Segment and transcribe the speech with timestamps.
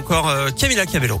[0.00, 1.20] encore euh, Camila Cabello.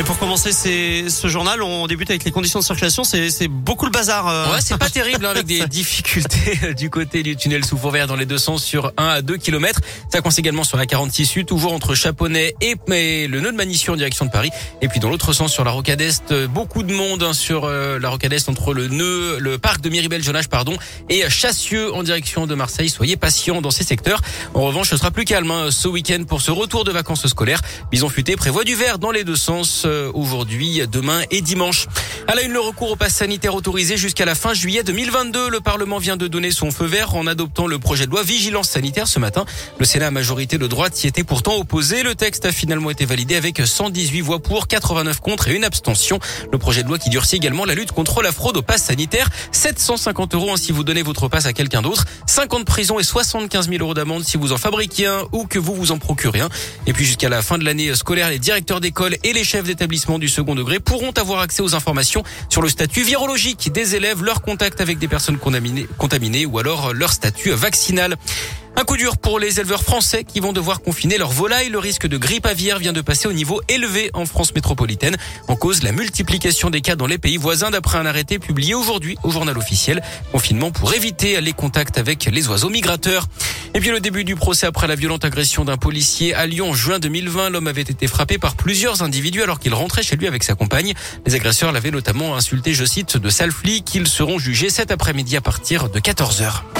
[0.00, 3.04] Et pour commencer ce journal, on débute avec les conditions de circulation.
[3.04, 4.28] C'est beaucoup le bazar.
[4.28, 4.50] Euh.
[4.50, 8.16] Ouais, c'est pas terrible hein, avec des difficultés du côté du tunnel sous Fourvière dans
[8.16, 9.78] les deux sens sur 1 à 2 km.
[10.10, 13.92] Ça commence également sur la 46 Sud, toujours entre Chaponnet et le nœud de Manissure
[13.92, 14.48] en direction de Paris.
[14.80, 17.98] Et puis dans l'autre sens sur la rocade Est, beaucoup de monde hein, sur euh,
[17.98, 20.78] la rocade Est entre le nœud, le parc de Miribel-Jonage, pardon,
[21.10, 22.88] et Chassieux en direction de Marseille.
[22.88, 24.22] Soyez patients dans ces secteurs.
[24.54, 27.60] En revanche, ce sera plus calme hein, ce week-end pour ce retour de vacances scolaires.
[27.90, 31.86] Bison futé prévoit du vert dans les deux sens euh, aujourd'hui, demain et dimanche.
[32.30, 35.50] À la une, le recours au pass sanitaire autorisé jusqu'à la fin juillet 2022.
[35.50, 38.68] Le Parlement vient de donner son feu vert en adoptant le projet de loi vigilance
[38.68, 39.44] sanitaire ce matin.
[39.80, 42.04] Le Sénat à majorité de droite y était pourtant opposé.
[42.04, 46.20] Le texte a finalement été validé avec 118 voix pour, 89 contre et une abstention.
[46.52, 49.28] Le projet de loi qui durcit également la lutte contre la fraude au pass sanitaire.
[49.50, 52.04] 750 euros si vous donnez votre passe à quelqu'un d'autre.
[52.28, 55.74] 50 prisons et 75 000 euros d'amende si vous en fabriquez un ou que vous
[55.74, 56.48] vous en procurez un.
[56.86, 60.20] Et puis jusqu'à la fin de l'année scolaire, les directeurs d'école et les chefs d'établissement
[60.20, 64.42] du second degré pourront avoir accès aux informations sur le statut virologique des élèves, leur
[64.42, 68.16] contact avec des personnes contaminées, contaminées ou alors leur statut vaccinal.
[68.76, 71.68] Un coup dur pour les éleveurs français qui vont devoir confiner leurs volailles.
[71.68, 75.16] Le risque de grippe aviaire vient de passer au niveau élevé en France métropolitaine.
[75.48, 79.18] En cause, la multiplication des cas dans les pays voisins d'après un arrêté publié aujourd'hui
[79.22, 80.02] au journal officiel.
[80.32, 83.26] Confinement pour éviter les contacts avec les oiseaux migrateurs.
[83.72, 86.72] Et puis le début du procès après la violente agression d'un policier à Lyon en
[86.74, 87.50] juin 2020.
[87.50, 90.94] L'homme avait été frappé par plusieurs individus alors qu'il rentrait chez lui avec sa compagne.
[91.24, 93.94] Les agresseurs l'avaient notamment insulté, je cite, de sale flic.
[93.94, 96.79] Ils seront jugés cet après-midi à partir de 14h.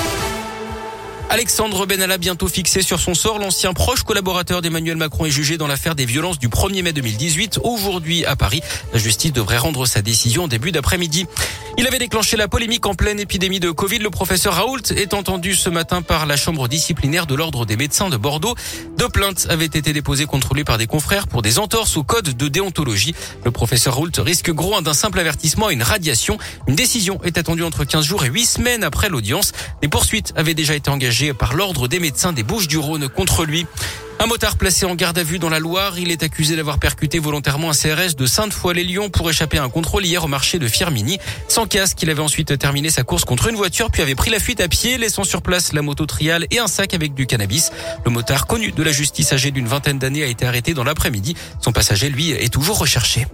[1.32, 3.38] Alexandre Benalla bientôt fixé sur son sort.
[3.38, 7.60] L'ancien proche collaborateur d'Emmanuel Macron est jugé dans l'affaire des violences du 1er mai 2018.
[7.62, 11.26] Aujourd'hui à Paris, la justice devrait rendre sa décision en début d'après-midi.
[11.78, 14.00] Il avait déclenché la polémique en pleine épidémie de Covid.
[14.00, 18.08] Le professeur Raoult est entendu ce matin par la chambre disciplinaire de l'ordre des médecins
[18.08, 18.56] de Bordeaux.
[18.98, 22.36] Deux plaintes avaient été déposées contre lui par des confrères pour des entorses au code
[22.36, 23.14] de déontologie.
[23.44, 26.38] Le professeur Raoult risque gros d'un simple avertissement et une radiation.
[26.66, 29.52] Une décision est attendue entre 15 jours et 8 semaines après l'audience.
[29.80, 33.66] Des poursuites avaient déjà été engagées par l'ordre des médecins des Bouches-du-Rhône contre lui.
[34.18, 37.18] Un motard placé en garde à vue dans la Loire, il est accusé d'avoir percuté
[37.18, 41.18] volontairement un CRS de Sainte-Foy-les-Lyons pour échapper à un contrôle hier au marché de Firmini.
[41.48, 44.38] Sans casque, il avait ensuite terminé sa course contre une voiture puis avait pris la
[44.38, 47.70] fuite à pied, laissant sur place la moto trial et un sac avec du cannabis.
[48.04, 51.34] Le motard connu de la justice âgé d'une vingtaine d'années a été arrêté dans l'après-midi.
[51.60, 53.26] Son passager, lui, est toujours recherché.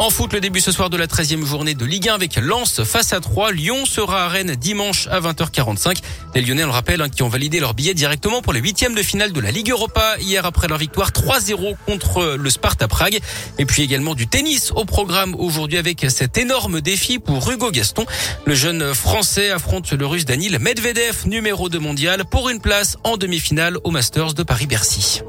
[0.00, 2.82] En foot, le début ce soir de la 13e journée de Ligue 1 avec Lens
[2.84, 3.52] face à 3.
[3.52, 5.98] Lyon sera à Rennes dimanche à 20h45.
[6.34, 8.94] Les Lyonnais, on le rappelle, hein, qui ont validé leur billet directement pour les huitièmes
[8.94, 13.18] de finale de la Ligue Europa hier après leur victoire 3-0 contre le Sparta Prague.
[13.58, 18.06] Et puis également du tennis au programme aujourd'hui avec cet énorme défi pour Hugo Gaston.
[18.46, 23.18] Le jeune français affronte le russe Danil Medvedev, numéro 2 mondial, pour une place en
[23.18, 25.20] demi-finale au Masters de Paris-Bercy.